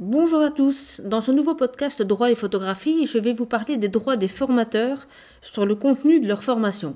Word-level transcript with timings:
Bonjour 0.00 0.42
à 0.42 0.50
tous. 0.50 1.00
Dans 1.04 1.20
ce 1.20 1.32
nouveau 1.32 1.56
podcast 1.56 2.02
Droit 2.02 2.30
et 2.30 2.36
photographie, 2.36 3.04
je 3.06 3.18
vais 3.18 3.32
vous 3.32 3.46
parler 3.46 3.78
des 3.78 3.88
droits 3.88 4.16
des 4.16 4.28
formateurs 4.28 5.08
sur 5.42 5.66
le 5.66 5.74
contenu 5.74 6.20
de 6.20 6.28
leur 6.28 6.44
formation. 6.44 6.94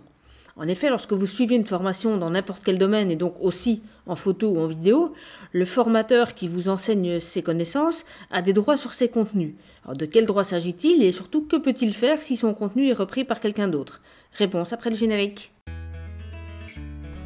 En 0.54 0.68
effet, 0.68 0.88
lorsque 0.88 1.12
vous 1.12 1.26
suivez 1.26 1.56
une 1.56 1.66
formation 1.66 2.16
dans 2.16 2.30
n'importe 2.30 2.62
quel 2.64 2.78
domaine 2.78 3.10
et 3.10 3.16
donc 3.16 3.34
aussi 3.40 3.82
en 4.06 4.14
photo 4.14 4.50
ou 4.50 4.60
en 4.60 4.68
vidéo, 4.68 5.14
le 5.50 5.64
formateur 5.64 6.36
qui 6.36 6.46
vous 6.46 6.68
enseigne 6.68 7.18
ses 7.18 7.42
connaissances 7.42 8.04
a 8.30 8.40
des 8.40 8.52
droits 8.52 8.76
sur 8.76 8.94
ses 8.94 9.08
contenus. 9.08 9.54
Alors 9.84 9.96
de 9.96 10.06
quels 10.06 10.26
droits 10.26 10.44
s'agit-il 10.44 11.02
et 11.02 11.10
surtout 11.10 11.42
que 11.44 11.56
peut-il 11.56 11.94
faire 11.94 12.22
si 12.22 12.36
son 12.36 12.54
contenu 12.54 12.88
est 12.88 12.92
repris 12.92 13.24
par 13.24 13.40
quelqu'un 13.40 13.66
d'autre? 13.66 14.00
Réponse 14.34 14.72
après 14.72 14.90
le 14.90 14.96
générique. 14.96 15.50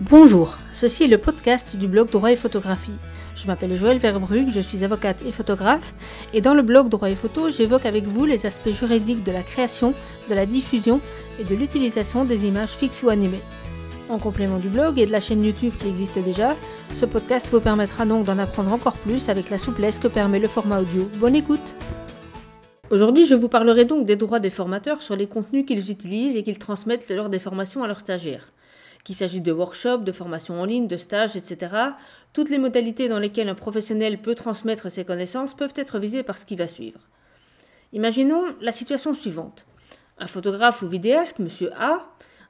Bonjour, 0.00 0.56
ceci 0.72 1.04
est 1.04 1.08
le 1.08 1.18
podcast 1.18 1.76
du 1.76 1.86
blog 1.86 2.08
Droit 2.08 2.32
et 2.32 2.36
photographie. 2.36 2.92
Je 3.36 3.46
m'appelle 3.46 3.76
Joël 3.76 3.98
Verbrugge, 3.98 4.50
je 4.50 4.60
suis 4.60 4.82
avocate 4.82 5.22
et 5.26 5.30
photographe, 5.30 5.92
et 6.32 6.40
dans 6.40 6.54
le 6.54 6.62
blog 6.62 6.88
Droit 6.88 7.10
et 7.10 7.14
Photo, 7.14 7.50
j'évoque 7.50 7.84
avec 7.84 8.04
vous 8.04 8.24
les 8.24 8.46
aspects 8.46 8.70
juridiques 8.70 9.24
de 9.24 9.30
la 9.30 9.42
création, 9.42 9.92
de 10.30 10.34
la 10.34 10.46
diffusion 10.46 11.02
et 11.38 11.44
de 11.44 11.54
l'utilisation 11.54 12.24
des 12.24 12.46
images 12.46 12.70
fixes 12.70 13.02
ou 13.02 13.10
animées. 13.10 13.42
En 14.08 14.18
complément 14.18 14.56
du 14.56 14.68
blog 14.68 14.98
et 14.98 15.04
de 15.04 15.12
la 15.12 15.20
chaîne 15.20 15.44
YouTube 15.44 15.74
qui 15.78 15.88
existe 15.88 16.18
déjà, 16.18 16.56
ce 16.94 17.04
podcast 17.04 17.48
vous 17.52 17.60
permettra 17.60 18.06
donc 18.06 18.24
d'en 18.24 18.38
apprendre 18.38 18.72
encore 18.72 18.96
plus 18.96 19.28
avec 19.28 19.50
la 19.50 19.58
souplesse 19.58 19.98
que 19.98 20.08
permet 20.08 20.38
le 20.38 20.48
format 20.48 20.80
audio. 20.80 21.06
Bonne 21.16 21.36
écoute 21.36 21.74
Aujourd'hui, 22.90 23.26
je 23.26 23.34
vous 23.34 23.48
parlerai 23.48 23.84
donc 23.84 24.06
des 24.06 24.16
droits 24.16 24.40
des 24.40 24.48
formateurs 24.48 25.02
sur 25.02 25.14
les 25.14 25.26
contenus 25.26 25.66
qu'ils 25.66 25.90
utilisent 25.90 26.36
et 26.36 26.42
qu'ils 26.42 26.58
transmettent 26.58 27.10
lors 27.10 27.28
des 27.28 27.40
formations 27.40 27.82
à 27.82 27.86
leurs 27.86 28.00
stagiaires 28.00 28.52
qu'il 29.06 29.14
s'agisse 29.14 29.42
de 29.42 29.52
workshops, 29.52 30.02
de 30.02 30.10
formations 30.10 30.60
en 30.60 30.64
ligne, 30.64 30.88
de 30.88 30.96
stages, 30.96 31.36
etc., 31.36 31.72
toutes 32.36 32.50
les 32.50 32.58
modalités 32.58 33.08
dans 33.08 33.18
lesquelles 33.18 33.48
un 33.48 33.54
professionnel 33.54 34.18
peut 34.18 34.34
transmettre 34.34 34.90
ses 34.90 35.06
connaissances 35.06 35.54
peuvent 35.54 35.72
être 35.74 35.98
visées 35.98 36.22
par 36.22 36.36
ce 36.36 36.44
qui 36.44 36.54
va 36.54 36.68
suivre. 36.68 37.00
Imaginons 37.94 38.44
la 38.60 38.72
situation 38.72 39.14
suivante. 39.14 39.64
Un 40.18 40.26
photographe 40.26 40.82
ou 40.82 40.86
vidéaste, 40.86 41.40
M. 41.40 41.48
A, 41.80 42.04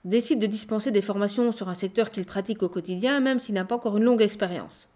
décide 0.05 0.41
de 0.41 0.47
dispenser 0.49 0.91
des 0.91 1.03
formations 1.03 1.53
sur 1.53 1.69
un 1.69 1.75
secteur 1.75 2.11
qu'il 2.11 2.25
pratique 2.25 2.65
au 2.65 2.69
quotidien, 2.69 3.21
même 3.21 3.39
s'il 3.39 3.55
n'a 3.55 3.65
pas 3.65 3.77
encore 3.77 3.97
une 3.97 4.03
longue 4.03 4.23
expérience. 4.23 4.89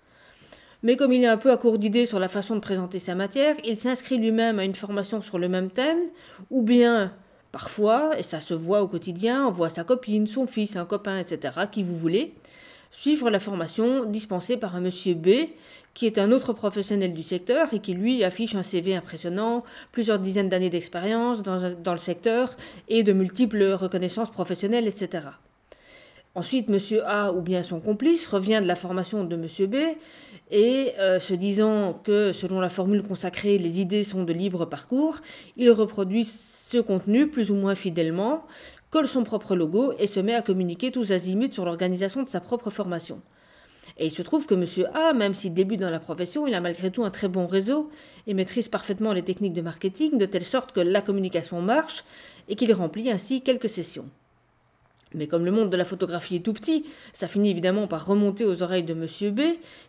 Mais 0.82 0.96
comme 0.96 1.12
il 1.12 1.22
est 1.22 1.28
un 1.28 1.36
peu 1.36 1.52
à 1.52 1.56
court 1.56 1.78
d'idées 1.78 2.04
sur 2.04 2.18
la 2.18 2.26
façon 2.26 2.56
de 2.56 2.60
présenter 2.60 2.98
sa 2.98 3.14
matière, 3.14 3.54
il 3.64 3.78
s'inscrit 3.78 4.18
lui-même 4.18 4.58
à 4.58 4.64
une 4.64 4.74
formation 4.74 5.20
sur 5.20 5.38
le 5.38 5.48
même 5.48 5.70
thème, 5.70 6.00
ou 6.50 6.62
bien 6.62 7.12
Parfois, 7.52 8.18
et 8.18 8.24
ça 8.24 8.40
se 8.40 8.54
voit 8.54 8.82
au 8.82 8.88
quotidien, 8.88 9.46
on 9.46 9.50
voit 9.52 9.70
sa 9.70 9.84
copine, 9.84 10.26
son 10.26 10.48
fils, 10.48 10.74
un 10.74 10.84
copain, 10.84 11.18
etc., 11.18 11.60
qui 11.70 11.84
vous 11.84 11.96
voulez, 11.96 12.34
suivre 12.90 13.30
la 13.30 13.38
formation 13.38 14.04
dispensée 14.04 14.56
par 14.56 14.76
un 14.76 14.80
monsieur 14.80 15.14
B, 15.14 15.28
qui 15.94 16.06
est 16.06 16.18
un 16.18 16.30
autre 16.32 16.52
professionnel 16.52 17.14
du 17.14 17.22
secteur 17.22 17.72
et 17.72 17.80
qui 17.80 17.94
lui 17.94 18.22
affiche 18.22 18.54
un 18.54 18.62
CV 18.62 18.94
impressionnant, 18.94 19.64
plusieurs 19.92 20.18
dizaines 20.18 20.48
d'années 20.48 20.70
d'expérience 20.70 21.42
dans, 21.42 21.72
dans, 21.74 21.92
le 21.92 21.98
secteur 21.98 22.56
et 22.88 23.02
de 23.02 23.12
multiples 23.12 23.62
reconnaissances 23.72 24.30
professionnelles, 24.30 24.86
etc. 24.86 25.28
Ensuite, 26.36 26.68
monsieur 26.68 27.04
A 27.06 27.32
ou 27.32 27.40
bien 27.40 27.64
son 27.64 27.80
complice 27.80 28.28
revient 28.28 28.60
de 28.62 28.66
la 28.66 28.76
formation 28.76 29.24
de 29.24 29.34
monsieur 29.34 29.66
B 29.66 29.76
et 30.52 30.92
euh, 30.98 31.18
se 31.18 31.34
disant 31.34 32.00
que 32.04 32.30
selon 32.30 32.60
la 32.60 32.68
formule 32.68 33.02
consacrée, 33.02 33.58
les 33.58 33.80
idées 33.80 34.04
sont 34.04 34.22
de 34.22 34.32
libre 34.32 34.64
parcours, 34.64 35.18
il 35.56 35.70
reproduit 35.70 36.24
ce 36.24 36.78
contenu 36.78 37.26
plus 37.26 37.50
ou 37.50 37.56
moins 37.56 37.74
fidèlement, 37.74 38.44
colle 38.90 39.08
son 39.08 39.24
propre 39.24 39.54
logo 39.54 39.92
et 39.98 40.06
se 40.06 40.20
met 40.20 40.34
à 40.34 40.42
communiquer 40.42 40.90
tous 40.90 41.12
azimuts 41.12 41.52
sur 41.52 41.64
l'organisation 41.64 42.22
de 42.22 42.28
sa 42.28 42.40
propre 42.40 42.70
formation. 42.70 43.20
Et 43.98 44.06
il 44.06 44.10
se 44.10 44.22
trouve 44.22 44.46
que 44.46 44.54
M. 44.54 44.88
A, 44.94 45.12
même 45.12 45.34
s'il 45.34 45.54
débute 45.54 45.80
dans 45.80 45.90
la 45.90 46.00
profession, 46.00 46.46
il 46.46 46.54
a 46.54 46.60
malgré 46.60 46.90
tout 46.90 47.04
un 47.04 47.10
très 47.10 47.28
bon 47.28 47.46
réseau 47.46 47.90
et 48.26 48.34
maîtrise 48.34 48.68
parfaitement 48.68 49.12
les 49.12 49.22
techniques 49.22 49.52
de 49.52 49.62
marketing 49.62 50.18
de 50.18 50.26
telle 50.26 50.44
sorte 50.44 50.72
que 50.72 50.80
la 50.80 51.02
communication 51.02 51.60
marche 51.60 52.04
et 52.48 52.56
qu'il 52.56 52.72
remplit 52.72 53.10
ainsi 53.10 53.42
quelques 53.42 53.68
sessions. 53.68 54.08
Mais 55.12 55.26
comme 55.26 55.44
le 55.44 55.50
monde 55.50 55.70
de 55.70 55.76
la 55.76 55.84
photographie 55.84 56.36
est 56.36 56.44
tout 56.44 56.52
petit, 56.52 56.86
ça 57.12 57.26
finit 57.26 57.50
évidemment 57.50 57.88
par 57.88 58.06
remonter 58.06 58.44
aux 58.44 58.62
oreilles 58.62 58.84
de 58.84 58.92
M. 58.92 59.34
B, 59.34 59.40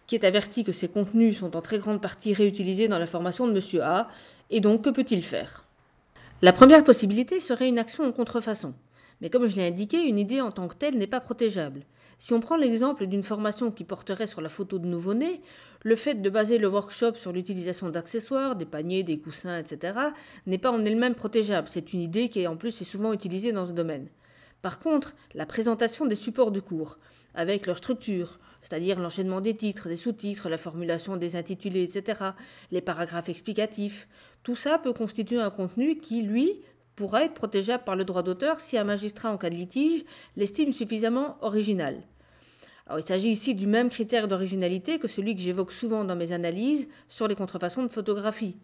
qui 0.07 0.15
est 0.15 0.25
averti 0.25 0.63
que 0.63 0.71
ses 0.71 0.87
contenus 0.87 1.37
sont 1.37 1.55
en 1.55 1.61
très 1.61 1.77
grande 1.77 2.01
partie 2.01 2.33
réutilisés 2.33 2.87
dans 2.87 2.97
la 2.97 3.05
formation 3.05 3.47
de 3.47 3.53
M. 3.53 3.81
A, 3.81 4.09
et 4.49 4.61
donc 4.61 4.83
que 4.83 4.89
peut-il 4.89 5.23
faire? 5.23 5.63
La 6.41 6.53
première 6.53 6.83
possibilité 6.83 7.39
serait 7.39 7.69
une 7.69 7.77
action 7.77 8.03
en 8.03 8.11
contrefaçon. 8.11 8.73
Mais 9.21 9.29
comme 9.29 9.45
je 9.45 9.55
l'ai 9.55 9.67
indiqué, 9.67 9.97
une 9.97 10.19
idée 10.19 10.41
en 10.41 10.51
tant 10.51 10.67
que 10.67 10.75
telle 10.75 10.97
n'est 10.97 11.07
pas 11.07 11.21
protégeable. 11.21 11.85
Si 12.17 12.33
on 12.33 12.39
prend 12.39 12.55
l'exemple 12.55 13.07
d'une 13.07 13.23
formation 13.23 13.71
qui 13.71 13.83
porterait 13.83 14.27
sur 14.27 14.41
la 14.41 14.49
photo 14.49 14.77
de 14.77 14.85
nouveau-né, 14.85 15.41
le 15.83 15.95
fait 15.95 16.15
de 16.15 16.29
baser 16.29 16.57
le 16.59 16.67
workshop 16.67 17.15
sur 17.15 17.31
l'utilisation 17.31 17.89
d'accessoires, 17.89 18.55
des 18.55 18.65
paniers, 18.65 19.03
des 19.03 19.17
coussins, 19.17 19.57
etc., 19.57 19.97
n'est 20.45 20.59
pas 20.59 20.71
en 20.71 20.85
elle-même 20.85 21.15
protégeable. 21.15 21.67
C'est 21.69 21.93
une 21.93 22.01
idée 22.01 22.29
qui, 22.29 22.45
en 22.45 22.57
plus, 22.57 22.81
est 22.81 22.85
souvent 22.85 23.13
utilisée 23.13 23.51
dans 23.51 23.65
ce 23.65 23.71
domaine. 23.71 24.07
Par 24.61 24.79
contre, 24.79 25.15
la 25.33 25.47
présentation 25.47 26.05
des 26.05 26.15
supports 26.15 26.51
de 26.51 26.59
cours, 26.59 26.99
avec 27.33 27.65
leur 27.65 27.77
structure, 27.77 28.39
c'est-à-dire 28.61 28.99
l'enchaînement 28.99 29.41
des 29.41 29.55
titres, 29.55 29.87
des 29.87 29.95
sous-titres, 29.95 30.49
la 30.49 30.57
formulation 30.57 31.17
des 31.17 31.35
intitulés, 31.35 31.83
etc., 31.83 32.21
les 32.71 32.81
paragraphes 32.81 33.29
explicatifs, 33.29 34.07
tout 34.43 34.55
ça 34.55 34.77
peut 34.77 34.93
constituer 34.93 35.39
un 35.39 35.49
contenu 35.49 35.97
qui, 35.97 36.21
lui, 36.21 36.61
pourra 36.95 37.23
être 37.23 37.33
protégeable 37.33 37.83
par 37.83 37.95
le 37.95 38.03
droit 38.03 38.23
d'auteur 38.23 38.59
si 38.59 38.77
un 38.77 38.83
magistrat 38.83 39.31
en 39.31 39.37
cas 39.37 39.49
de 39.49 39.55
litige 39.55 40.03
l'estime 40.35 40.71
suffisamment 40.71 41.37
original. 41.41 42.03
Il 42.97 43.03
s'agit 43.03 43.29
ici 43.29 43.55
du 43.55 43.67
même 43.67 43.89
critère 43.89 44.27
d'originalité 44.27 44.99
que 44.99 45.07
celui 45.07 45.35
que 45.35 45.41
j'évoque 45.41 45.71
souvent 45.71 46.03
dans 46.03 46.15
mes 46.15 46.33
analyses 46.33 46.89
sur 47.07 47.27
les 47.27 47.35
contrefaçons 47.35 47.83
de 47.83 47.87
photographie. 47.87 48.57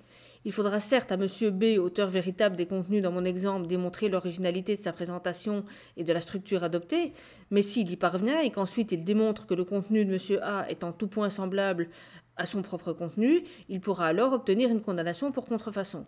Il 0.46 0.52
faudra 0.52 0.80
certes 0.80 1.12
à 1.12 1.16
M. 1.16 1.28
B, 1.52 1.80
auteur 1.80 2.10
véritable 2.10 2.56
des 2.56 2.66
contenus 2.66 3.02
dans 3.02 3.12
mon 3.12 3.26
exemple, 3.26 3.68
démontrer 3.68 4.10
l'originalité 4.10 4.76
de 4.76 4.82
sa 4.82 4.94
présentation 4.94 5.66
et 5.96 6.04
de 6.04 6.14
la 6.14 6.22
structure 6.22 6.64
adoptée, 6.64 7.14
mais 7.52 7.62
s'il 7.62 7.92
y 7.92 7.96
parvient 7.96 8.40
et 8.42 8.52
qu'ensuite 8.52 8.92
il 8.92 9.04
démontre 9.04 9.46
que 9.46 9.54
le 9.54 9.64
contenu 9.64 10.06
de 10.06 10.14
M. 10.14 10.40
A 10.42 10.70
est 10.70 10.84
en 10.84 10.92
tout 10.92 11.08
point 11.08 11.30
semblable 11.30 11.90
à 12.38 12.46
son 12.46 12.62
propre 12.62 12.94
contenu, 12.94 13.44
il 13.68 13.82
pourra 13.82 14.08
alors 14.08 14.34
obtenir 14.34 14.70
une 14.70 14.82
condamnation 14.82 15.32
pour 15.32 15.46
contrefaçon. 15.46 16.06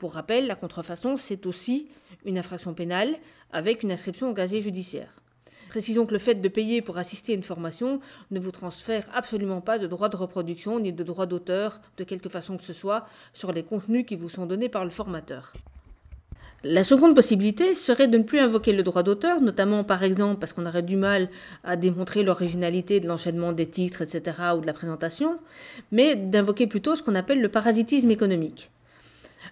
Pour 0.00 0.14
rappel, 0.14 0.46
la 0.46 0.54
contrefaçon, 0.54 1.18
c'est 1.18 1.44
aussi 1.44 1.90
une 2.24 2.38
infraction 2.38 2.72
pénale 2.72 3.16
avec 3.52 3.82
une 3.82 3.92
inscription 3.92 4.30
au 4.30 4.32
gazier 4.32 4.62
judiciaire. 4.62 5.20
Précisons 5.68 6.06
que 6.06 6.14
le 6.14 6.18
fait 6.18 6.36
de 6.36 6.48
payer 6.48 6.80
pour 6.80 6.96
assister 6.96 7.32
à 7.32 7.34
une 7.34 7.42
formation 7.42 8.00
ne 8.30 8.40
vous 8.40 8.50
transfère 8.50 9.06
absolument 9.14 9.60
pas 9.60 9.78
de 9.78 9.86
droit 9.86 10.08
de 10.08 10.16
reproduction 10.16 10.80
ni 10.80 10.94
de 10.94 11.04
droit 11.04 11.26
d'auteur 11.26 11.82
de 11.98 12.04
quelque 12.04 12.30
façon 12.30 12.56
que 12.56 12.64
ce 12.64 12.72
soit 12.72 13.04
sur 13.34 13.52
les 13.52 13.62
contenus 13.62 14.06
qui 14.06 14.16
vous 14.16 14.30
sont 14.30 14.46
donnés 14.46 14.70
par 14.70 14.84
le 14.84 14.90
formateur. 14.90 15.52
La 16.64 16.82
seconde 16.82 17.14
possibilité 17.14 17.74
serait 17.74 18.08
de 18.08 18.16
ne 18.16 18.22
plus 18.22 18.38
invoquer 18.38 18.72
le 18.72 18.82
droit 18.82 19.02
d'auteur, 19.02 19.42
notamment 19.42 19.84
par 19.84 20.02
exemple 20.02 20.40
parce 20.40 20.54
qu'on 20.54 20.64
aurait 20.64 20.82
du 20.82 20.96
mal 20.96 21.28
à 21.62 21.76
démontrer 21.76 22.22
l'originalité 22.22 23.00
de 23.00 23.06
l'enchaînement 23.06 23.52
des 23.52 23.68
titres, 23.68 24.00
etc., 24.00 24.38
ou 24.56 24.62
de 24.62 24.66
la 24.66 24.72
présentation, 24.72 25.38
mais 25.92 26.16
d'invoquer 26.16 26.66
plutôt 26.66 26.96
ce 26.96 27.02
qu'on 27.02 27.14
appelle 27.14 27.42
le 27.42 27.50
parasitisme 27.50 28.10
économique. 28.10 28.70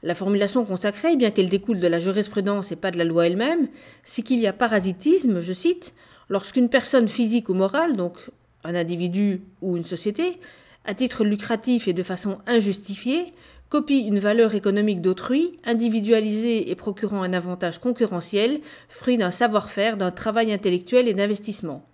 La 0.03 0.15
formulation 0.15 0.65
consacrée, 0.65 1.17
bien 1.17 1.31
qu'elle 1.31 1.49
découle 1.49 1.81
de 1.81 1.89
la 1.89 1.99
jurisprudence 1.99 2.71
et 2.71 2.77
pas 2.77 2.91
de 2.91 2.99
la 2.99 3.05
loi 3.05 3.27
elle-même, 3.27 3.69
c'est 4.05 4.23
qu'il 4.23 4.39
y 4.39 4.47
a 4.47 4.53
parasitisme, 4.53 5.41
je 5.41 5.53
cite, 5.53 5.95
lorsqu'une 6.29 6.69
personne 6.69 7.09
physique 7.09 7.49
ou 7.49 7.55
morale, 7.55 7.97
donc 7.97 8.31
un 8.65 8.75
individu 8.75 9.43
ou 9.61 9.77
une 9.77 9.85
société, 9.85 10.41
à 10.85 10.95
titre 10.95 11.25
lucratif 11.25 11.89
et 11.89 11.93
de 11.93 12.03
façon 12.03 12.39
injustifiée, 12.47 13.33
copie 13.69 13.99
une 13.99 14.19
valeur 14.19 14.55
économique 14.55 15.03
d'autrui, 15.03 15.57
individualisée 15.65 16.71
et 16.71 16.75
procurant 16.75 17.23
un 17.23 17.33
avantage 17.33 17.81
concurrentiel, 17.81 18.61
fruit 18.89 19.19
d'un 19.19 19.31
savoir-faire, 19.31 19.97
d'un 19.97 20.11
travail 20.11 20.53
intellectuel 20.53 21.09
et 21.09 21.15
d'investissement. 21.15 21.88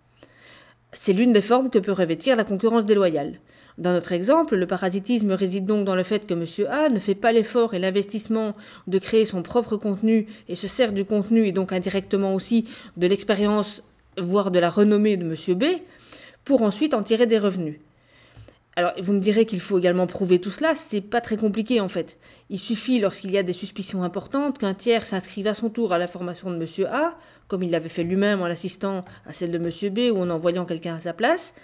C'est 0.94 1.12
l'une 1.12 1.32
des 1.32 1.40
formes 1.40 1.70
que 1.70 1.78
peut 1.78 1.92
revêtir 1.92 2.36
la 2.36 2.44
concurrence 2.44 2.86
déloyale. 2.86 3.40
Dans 3.76 3.92
notre 3.92 4.12
exemple, 4.12 4.54
le 4.54 4.66
parasitisme 4.66 5.32
réside 5.32 5.66
donc 5.66 5.84
dans 5.84 5.96
le 5.96 6.04
fait 6.04 6.26
que 6.26 6.34
M. 6.34 6.44
A 6.70 6.88
ne 6.88 7.00
fait 7.00 7.16
pas 7.16 7.32
l'effort 7.32 7.74
et 7.74 7.80
l'investissement 7.80 8.54
de 8.86 8.98
créer 8.98 9.24
son 9.24 9.42
propre 9.42 9.76
contenu 9.76 10.28
et 10.48 10.54
se 10.54 10.68
sert 10.68 10.92
du 10.92 11.04
contenu 11.04 11.46
et 11.46 11.52
donc 11.52 11.72
indirectement 11.72 12.34
aussi 12.34 12.66
de 12.96 13.08
l'expérience, 13.08 13.82
voire 14.16 14.52
de 14.52 14.60
la 14.60 14.70
renommée 14.70 15.16
de 15.16 15.24
M. 15.24 15.58
B, 15.58 15.64
pour 16.44 16.62
ensuite 16.62 16.94
en 16.94 17.02
tirer 17.02 17.26
des 17.26 17.38
revenus. 17.38 17.80
Alors, 18.76 18.92
vous 19.00 19.12
me 19.12 19.20
direz 19.20 19.46
qu'il 19.46 19.60
faut 19.60 19.78
également 19.78 20.08
prouver 20.08 20.40
tout 20.40 20.50
cela, 20.50 20.74
c'est 20.74 21.00
pas 21.00 21.20
très 21.20 21.36
compliqué 21.36 21.80
en 21.80 21.88
fait. 21.88 22.18
Il 22.50 22.58
suffit, 22.58 22.98
lorsqu'il 22.98 23.30
y 23.30 23.38
a 23.38 23.44
des 23.44 23.52
suspicions 23.52 24.02
importantes, 24.02 24.58
qu'un 24.58 24.74
tiers 24.74 25.06
s'inscrive 25.06 25.46
à 25.46 25.54
son 25.54 25.70
tour 25.70 25.92
à 25.92 25.98
la 25.98 26.08
formation 26.08 26.50
de 26.50 26.56
M. 26.56 26.86
A, 26.90 27.16
comme 27.46 27.62
il 27.62 27.70
l'avait 27.70 27.88
fait 27.88 28.02
lui-même 28.02 28.42
en 28.42 28.48
l'assistant 28.48 29.04
à 29.26 29.32
celle 29.32 29.52
de 29.52 29.58
M. 29.58 29.94
B 29.94 30.12
ou 30.12 30.20
en 30.20 30.30
envoyant 30.30 30.64
quelqu'un 30.64 30.96
à 30.96 30.98
sa 30.98 31.12
place, 31.12 31.54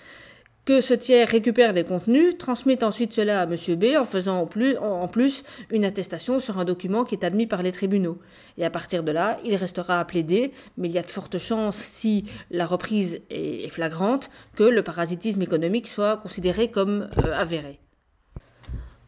que 0.65 0.81
ce 0.81 0.95
tiers 0.95 1.29
récupère 1.29 1.73
des 1.73 1.85
contenus, 1.85 2.37
transmet 2.39 2.85
ensuite 2.85 3.12
cela 3.12 3.41
à 3.41 3.45
M. 3.45 3.57
B 3.77 3.97
en 3.99 4.05
faisant 4.05 4.41
en 4.41 4.47
plus, 4.47 4.77
en 4.77 5.09
plus, 5.09 5.43
une 5.71 5.85
attestation 5.85 6.39
sur 6.39 6.59
un 6.59 6.65
document 6.65 7.05
qui 7.05 7.15
est 7.15 7.25
admis 7.25 7.47
par 7.47 7.62
les 7.62 7.73
tribunaux. 7.73 8.19
Et 8.59 8.65
à 8.65 8.71
partir 8.71 9.03
de 9.03 9.11
là, 9.11 9.39
il 9.45 9.55
restera 9.57 10.01
à 10.01 10.05
plaider, 10.05 10.53
mais 10.77 10.89
il 10.89 10.93
y 10.93 10.99
a 10.99 11.03
de 11.03 11.11
fortes 11.11 11.39
chances, 11.39 11.77
si 11.77 12.25
la 12.51 12.67
reprise 12.67 13.21
est 13.31 13.71
flagrante, 13.71 14.31
que 14.55 14.65
le 14.65 14.83
parasitisme 14.83 15.43
économique 15.43 15.89
soit 15.89 16.19
considéré 16.19 16.71
comme 16.71 17.09
euh, 17.25 17.33
avéré. 17.33 17.81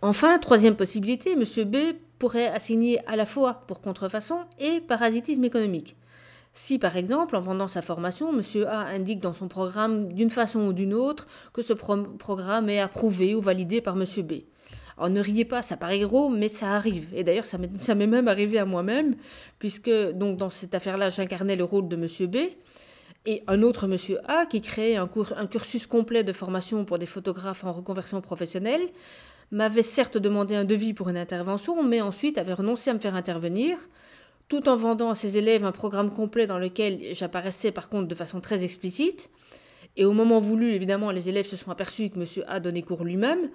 Enfin, 0.00 0.38
troisième 0.38 0.74
possibilité, 0.74 1.32
M. 1.32 1.44
B 1.64 1.76
pourrait 2.18 2.48
assigner 2.48 2.98
à 3.06 3.14
la 3.14 3.26
fois 3.26 3.62
pour 3.66 3.82
contrefaçon 3.82 4.38
et 4.58 4.80
parasitisme 4.80 5.44
économique. 5.44 5.96
Si 6.54 6.78
par 6.78 6.96
exemple, 6.96 7.36
en 7.36 7.40
vendant 7.40 7.68
sa 7.68 7.82
formation, 7.82 8.32
M. 8.32 8.42
A 8.68 8.80
indique 8.86 9.20
dans 9.20 9.32
son 9.32 9.48
programme 9.48 10.12
d'une 10.12 10.30
façon 10.30 10.60
ou 10.66 10.72
d'une 10.72 10.94
autre 10.94 11.26
que 11.52 11.62
ce 11.62 11.72
programme 11.72 12.68
est 12.68 12.80
approuvé 12.80 13.34
ou 13.34 13.40
validé 13.40 13.80
par 13.80 13.96
M. 13.96 14.04
B. 14.22 14.32
Alors 14.98 15.08
ne 15.08 15.20
riez 15.20 15.46
pas, 15.46 15.62
ça 15.62 15.78
paraît 15.78 16.00
gros, 16.00 16.28
mais 16.28 16.48
ça 16.48 16.74
arrive. 16.74 17.08
Et 17.14 17.24
d'ailleurs, 17.24 17.46
ça 17.46 17.56
m'est 17.58 18.06
même 18.06 18.28
arrivé 18.28 18.58
à 18.58 18.66
moi-même, 18.66 19.16
puisque 19.58 19.90
donc 19.90 20.36
dans 20.36 20.50
cette 20.50 20.74
affaire-là, 20.74 21.08
j'incarnais 21.08 21.56
le 21.56 21.64
rôle 21.64 21.88
de 21.88 21.96
M. 21.96 22.30
B. 22.30 22.36
Et 23.24 23.42
un 23.46 23.62
autre 23.62 23.86
monsieur 23.86 24.18
A 24.28 24.46
qui 24.46 24.60
créait 24.60 24.96
un, 24.96 25.08
un 25.36 25.46
cursus 25.46 25.86
complet 25.86 26.24
de 26.24 26.32
formation 26.32 26.84
pour 26.84 26.98
des 26.98 27.06
photographes 27.06 27.64
en 27.64 27.72
reconversion 27.72 28.20
professionnelle 28.20 28.82
m'avait 29.52 29.82
certes 29.82 30.18
demandé 30.18 30.54
un 30.56 30.64
devis 30.64 30.92
pour 30.92 31.08
une 31.08 31.16
intervention, 31.16 31.82
mais 31.82 32.00
ensuite 32.00 32.36
avait 32.36 32.54
renoncé 32.54 32.90
à 32.90 32.94
me 32.94 32.98
faire 32.98 33.14
intervenir, 33.14 33.76
tout 34.52 34.68
en 34.68 34.76
vendant 34.76 35.08
à 35.08 35.14
ses 35.14 35.38
élèves 35.38 35.64
un 35.64 35.72
programme 35.72 36.10
complet 36.10 36.46
dans 36.46 36.58
lequel 36.58 37.14
j'apparaissais 37.14 37.72
par 37.72 37.88
contre 37.88 38.06
de 38.06 38.14
façon 38.14 38.42
très 38.42 38.64
explicite. 38.64 39.30
Et 39.96 40.04
au 40.04 40.12
moment 40.12 40.40
voulu, 40.40 40.72
évidemment, 40.72 41.10
les 41.10 41.30
élèves 41.30 41.46
se 41.46 41.56
sont 41.56 41.70
aperçus 41.70 42.10
que 42.10 42.18
M. 42.20 42.26
A 42.46 42.60
donnait 42.60 42.82
cours 42.82 43.02
lui-même, 43.02 43.48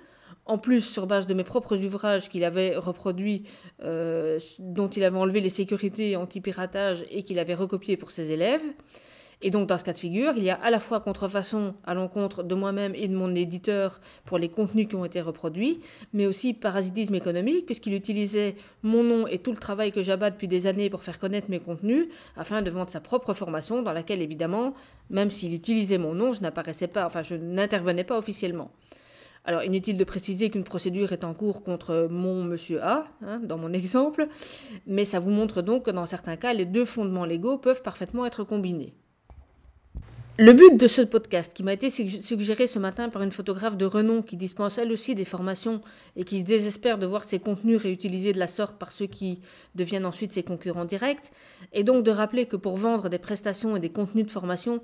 en 0.47 0.57
plus 0.57 0.81
sur 0.81 1.05
base 1.05 1.27
de 1.27 1.35
mes 1.35 1.43
propres 1.43 1.77
ouvrages 1.85 2.29
qu'il 2.29 2.43
avait 2.43 2.75
reproduits, 2.75 3.43
euh, 3.83 4.39
dont 4.57 4.87
il 4.87 5.03
avait 5.03 5.19
enlevé 5.19 5.39
les 5.39 5.51
sécurités 5.51 6.15
anti-piratage 6.15 7.05
et 7.11 7.21
qu'il 7.21 7.37
avait 7.37 7.53
recopiés 7.53 7.95
pour 7.95 8.09
ses 8.09 8.31
élèves. 8.31 8.63
Et 9.43 9.51
donc, 9.51 9.67
dans 9.67 9.77
ce 9.77 9.83
cas 9.83 9.93
de 9.93 9.97
figure, 9.99 10.33
il 10.35 10.43
y 10.43 10.49
a 10.49 10.55
à 10.55 10.71
la 10.71 10.79
fois 10.79 10.99
contrefaçon 10.99 11.75
à 11.85 11.93
l'encontre 11.93 12.41
de 12.41 12.55
moi-même 12.55 12.95
et 12.95 13.07
de 13.07 13.15
mon 13.15 13.35
éditeur 13.35 14.01
pour 14.25 14.39
les 14.39 14.49
contenus 14.49 14.87
qui 14.87 14.95
ont 14.95 15.05
été 15.05 15.21
reproduits, 15.21 15.79
mais 16.11 16.25
aussi 16.25 16.55
parasitisme 16.55 17.13
économique, 17.13 17.67
puisqu'il 17.67 17.93
utilisait 17.93 18.55
mon 18.81 19.03
nom 19.03 19.27
et 19.27 19.37
tout 19.37 19.51
le 19.51 19.59
travail 19.59 19.91
que 19.91 20.01
j'abats 20.01 20.31
depuis 20.31 20.47
des 20.47 20.65
années 20.65 20.89
pour 20.89 21.03
faire 21.03 21.19
connaître 21.19 21.51
mes 21.51 21.59
contenus, 21.59 22.07
afin 22.35 22.63
de 22.63 22.71
vendre 22.71 22.89
sa 22.89 22.99
propre 22.99 23.35
formation, 23.35 23.83
dans 23.83 23.93
laquelle, 23.93 24.23
évidemment, 24.23 24.73
même 25.11 25.29
s'il 25.29 25.53
utilisait 25.53 25.99
mon 25.99 26.15
nom, 26.15 26.33
je 26.33 26.41
n'apparaissais 26.41 26.87
pas, 26.87 27.05
enfin, 27.05 27.21
je 27.21 27.35
n'intervenais 27.35 28.03
pas 28.03 28.17
officiellement. 28.17 28.71
Alors, 29.45 29.63
inutile 29.63 29.97
de 29.97 30.03
préciser 30.03 30.49
qu'une 30.49 30.63
procédure 30.63 31.13
est 31.13 31.23
en 31.23 31.35
cours 31.35 31.63
contre 31.63 32.07
mon 32.09 32.43
monsieur 32.43 32.83
A, 32.83 33.05
hein, 33.21 33.37
dans 33.43 33.57
mon 33.57 33.71
exemple, 33.71 34.27
mais 34.87 35.05
ça 35.05 35.19
vous 35.19 35.29
montre 35.29 35.61
donc 35.61 35.85
que 35.85 35.91
dans 35.91 36.07
certains 36.07 36.37
cas, 36.37 36.53
les 36.53 36.65
deux 36.65 36.85
fondements 36.85 37.23
légaux 37.23 37.59
peuvent 37.59 37.83
parfaitement 37.83 38.25
être 38.25 38.43
combinés. 38.43 38.95
Le 40.39 40.53
but 40.53 40.77
de 40.77 40.85
ce 40.87 41.01
podcast, 41.01 41.51
qui 41.51 41.63
m'a 41.63 41.73
été 41.73 41.89
suggéré 41.89 42.67
ce 42.67 42.77
matin 42.77 43.09
par 43.09 43.23
une 43.23 43.31
photographe 43.31 43.75
de 43.75 43.87
renom 43.87 44.21
qui 44.21 44.37
dispense 44.37 44.77
elle 44.77 44.91
aussi 44.91 45.15
des 45.15 45.25
formations 45.25 45.81
et 46.15 46.25
qui 46.25 46.41
se 46.41 46.45
désespère 46.45 46.99
de 46.99 47.07
voir 47.07 47.23
ses 47.23 47.39
contenus 47.39 47.81
réutilisés 47.81 48.33
de 48.33 48.39
la 48.39 48.47
sorte 48.47 48.77
par 48.77 48.91
ceux 48.91 49.07
qui 49.07 49.39
deviennent 49.73 50.05
ensuite 50.05 50.33
ses 50.33 50.43
concurrents 50.43 50.85
directs, 50.85 51.31
est 51.73 51.83
donc 51.83 52.03
de 52.03 52.11
rappeler 52.11 52.45
que 52.45 52.55
pour 52.55 52.77
vendre 52.77 53.09
des 53.09 53.17
prestations 53.17 53.75
et 53.75 53.79
des 53.79 53.89
contenus 53.89 54.27
de 54.27 54.31
formation, 54.31 54.83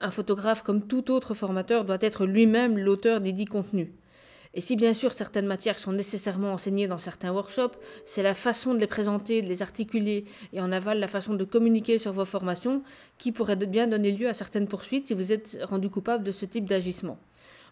un 0.00 0.10
photographe 0.10 0.62
comme 0.62 0.86
tout 0.86 1.10
autre 1.10 1.32
formateur 1.32 1.86
doit 1.86 1.96
être 2.02 2.26
lui-même 2.26 2.76
l'auteur 2.76 3.22
des 3.22 3.32
dix 3.32 3.46
contenus. 3.46 3.88
Et 4.54 4.60
si 4.60 4.74
bien 4.74 4.94
sûr 4.94 5.12
certaines 5.12 5.46
matières 5.46 5.78
sont 5.78 5.92
nécessairement 5.92 6.52
enseignées 6.52 6.88
dans 6.88 6.98
certains 6.98 7.32
workshops, 7.32 7.78
c'est 8.04 8.22
la 8.22 8.34
façon 8.34 8.74
de 8.74 8.80
les 8.80 8.88
présenter, 8.88 9.42
de 9.42 9.48
les 9.48 9.62
articuler 9.62 10.24
et 10.52 10.60
en 10.60 10.72
aval 10.72 10.98
la 10.98 11.06
façon 11.06 11.34
de 11.34 11.44
communiquer 11.44 11.98
sur 11.98 12.12
vos 12.12 12.24
formations 12.24 12.82
qui 13.18 13.30
pourrait 13.30 13.54
bien 13.54 13.86
donner 13.86 14.10
lieu 14.10 14.28
à 14.28 14.34
certaines 14.34 14.66
poursuites 14.66 15.06
si 15.06 15.14
vous 15.14 15.30
êtes 15.30 15.58
rendu 15.62 15.88
coupable 15.88 16.24
de 16.24 16.32
ce 16.32 16.46
type 16.46 16.68
d'agissement. 16.68 17.18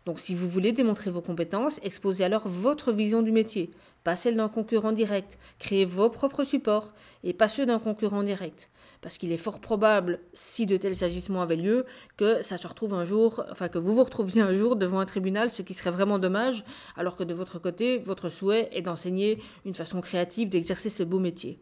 Donc 0.06 0.20
si 0.20 0.34
vous 0.34 0.48
voulez 0.48 0.72
démontrer 0.72 1.10
vos 1.10 1.20
compétences, 1.20 1.80
exposez 1.82 2.24
alors 2.24 2.46
votre 2.46 2.92
vision 2.92 3.22
du 3.22 3.32
métier, 3.32 3.70
pas 4.04 4.14
celle 4.14 4.36
d'un 4.36 4.48
concurrent 4.48 4.92
direct. 4.92 5.38
Créez 5.58 5.84
vos 5.84 6.08
propres 6.08 6.44
supports 6.44 6.94
et 7.24 7.32
pas 7.32 7.48
ceux 7.48 7.66
d'un 7.66 7.80
concurrent 7.80 8.22
direct. 8.22 8.70
Parce 9.00 9.16
qu'il 9.16 9.30
est 9.30 9.36
fort 9.36 9.60
probable, 9.60 10.20
si 10.32 10.66
de 10.66 10.76
tels 10.76 11.04
agissements 11.04 11.42
avaient 11.42 11.56
lieu, 11.56 11.86
que 12.16 12.42
ça 12.42 12.58
se 12.58 12.66
retrouve 12.66 12.94
un 12.94 13.04
jour, 13.04 13.44
enfin 13.50 13.68
que 13.68 13.78
vous 13.78 13.94
vous 13.94 14.02
retrouviez 14.02 14.42
un 14.42 14.52
jour 14.52 14.76
devant 14.76 14.98
un 14.98 15.06
tribunal, 15.06 15.50
ce 15.50 15.62
qui 15.62 15.74
serait 15.74 15.90
vraiment 15.90 16.18
dommage, 16.18 16.64
alors 16.96 17.16
que 17.16 17.24
de 17.24 17.34
votre 17.34 17.58
côté, 17.58 17.98
votre 17.98 18.28
souhait 18.28 18.68
est 18.72 18.82
d'enseigner 18.82 19.40
une 19.64 19.74
façon 19.74 20.00
créative 20.00 20.48
d'exercer 20.48 20.90
ce 20.90 21.02
beau 21.02 21.18
métier. 21.20 21.60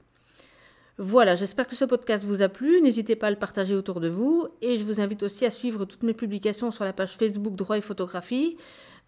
Voilà, 0.99 1.35
j'espère 1.35 1.67
que 1.67 1.77
ce 1.77 1.85
podcast 1.85 2.25
vous 2.25 2.41
a 2.41 2.49
plu. 2.49 2.81
N'hésitez 2.81 3.17
pas 3.17 3.27
à 3.27 3.31
le 3.31 3.37
partager 3.37 3.75
autour 3.75 4.01
de 4.01 4.09
vous. 4.09 4.49
Et 4.63 4.79
je 4.79 4.85
vous 4.85 4.99
invite 4.99 5.23
aussi 5.23 5.45
à 5.45 5.51
suivre 5.51 5.85
toutes 5.85 6.03
mes 6.03 6.15
publications 6.15 6.71
sur 6.71 6.85
la 6.85 6.95
page 6.95 7.19
Facebook 7.19 7.55
Droit 7.55 7.77
et 7.77 7.83
Photographie. 7.83 8.57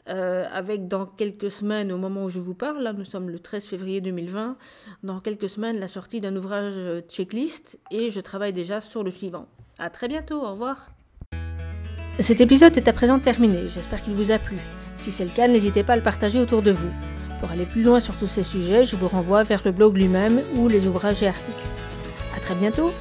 Euh, 0.08 0.46
avec 0.50 0.88
dans 0.88 1.04
quelques 1.04 1.50
semaines, 1.50 1.92
au 1.92 1.98
moment 1.98 2.24
où 2.24 2.28
je 2.30 2.38
vous 2.38 2.54
parle, 2.54 2.82
là 2.82 2.94
nous 2.94 3.04
sommes 3.04 3.28
le 3.28 3.38
13 3.38 3.66
février 3.66 4.00
2020, 4.00 4.56
dans 5.02 5.20
quelques 5.20 5.50
semaines 5.50 5.78
la 5.78 5.88
sortie 5.88 6.22
d'un 6.22 6.34
ouvrage 6.34 6.74
euh, 6.76 7.02
checklist 7.02 7.78
et 7.90 8.10
je 8.10 8.20
travaille 8.20 8.54
déjà 8.54 8.80
sur 8.80 9.04
le 9.04 9.10
suivant. 9.10 9.48
A 9.78 9.90
très 9.90 10.08
bientôt, 10.08 10.42
au 10.42 10.52
revoir. 10.52 10.90
Cet 12.20 12.40
épisode 12.40 12.76
est 12.78 12.88
à 12.88 12.92
présent 12.94 13.18
terminé, 13.18 13.68
j'espère 13.68 14.02
qu'il 14.02 14.14
vous 14.14 14.30
a 14.30 14.38
plu. 14.38 14.56
Si 14.96 15.12
c'est 15.12 15.24
le 15.24 15.30
cas, 15.30 15.46
n'hésitez 15.46 15.82
pas 15.82 15.92
à 15.92 15.96
le 15.96 16.02
partager 16.02 16.40
autour 16.40 16.62
de 16.62 16.70
vous. 16.70 16.90
Pour 17.40 17.50
aller 17.50 17.66
plus 17.66 17.82
loin 17.82 18.00
sur 18.00 18.16
tous 18.16 18.26
ces 18.26 18.42
sujets, 18.42 18.84
je 18.84 18.96
vous 18.96 19.08
renvoie 19.08 19.42
vers 19.42 19.62
le 19.64 19.72
blog 19.72 19.96
lui-même 19.96 20.40
ou 20.56 20.68
les 20.68 20.88
ouvrages 20.88 21.22
et 21.22 21.28
articles. 21.28 21.68
A 22.34 22.40
très 22.40 22.54
bientôt 22.54 22.92